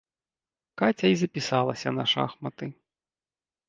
Каця 0.83 1.07
і 1.13 1.21
запісалася 1.23 1.89
на 2.01 2.05
шахматы. 2.17 2.65